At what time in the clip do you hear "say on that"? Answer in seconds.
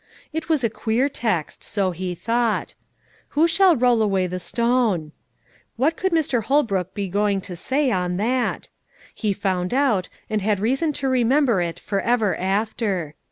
7.55-8.67